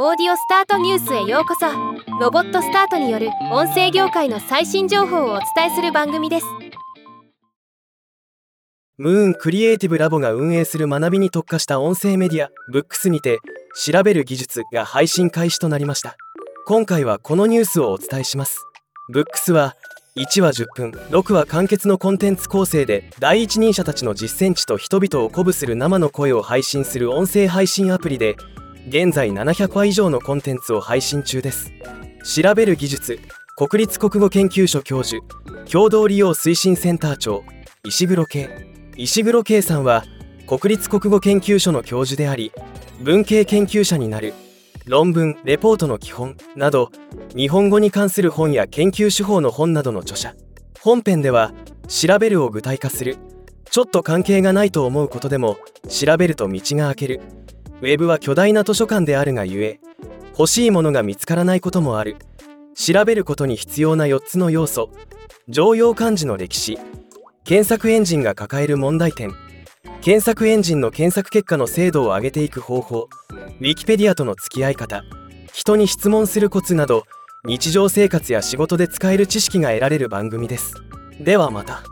[0.00, 1.66] オーディオスタートニュースへようこそ。
[2.20, 6.46] ロボットスタートによる音声業界の最新情報をお伝えする番組です。
[8.96, 13.40] ムーンクリエイティブラボが運営する学びに特化した音声メディアブックスにて
[13.74, 16.16] 調べる技術が配信開始となりました。
[16.64, 18.64] 今回はこのニュースをお伝えします。
[19.08, 19.74] ブックスは
[20.14, 28.36] 1話10分6話完結のコンテンツ構成で第一人者たちの実践地と人々を鼓舞する生の声を配信する音声配信アプリで
[28.88, 31.72] 現在700話以上のコンテンツを配信中です。
[32.24, 33.20] 調べる技術
[33.54, 35.22] 国立国語研究所教授
[35.70, 37.44] 共同利用推進センター長
[37.84, 38.48] 石黒圭。
[38.96, 40.04] 石黒圭さんは
[40.46, 42.50] 国立国語研究所の教授であり
[43.02, 44.32] 文系研究者になる
[44.86, 46.90] 論文レポートの基本など
[47.36, 50.34] 日本語に関する本や研究手法の本などの著者。
[50.80, 51.52] 本編では
[51.88, 53.18] 調べるを具体化する
[53.70, 55.58] ちょっと関係がないと思うことでも
[55.88, 57.20] 調べると道が開ける
[57.80, 59.80] ウェブは巨大な図書館であるがゆえ
[60.32, 62.16] 欲しいものが見つからないこともある。
[62.74, 64.90] 調べることに必要な4つの要素。
[65.48, 66.78] 常用漢字の歴史。
[67.42, 69.32] 検索エンジンが抱える問題点。
[70.00, 73.08] 検索エンジンの検索結果の精度を上げていく方法。
[73.60, 75.02] Wikipedia との付き合い方。
[75.52, 77.02] 人に質問するコツなど
[77.44, 80.74] 日常生活や仕事で使える知識が得られる番組です。
[81.20, 81.82] ではまた。